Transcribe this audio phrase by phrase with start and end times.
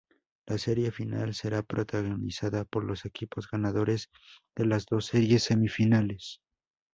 [0.47, 4.09] La serie final será protagonizada por los equipos ganadores
[4.55, 6.41] de las dos series semifinales.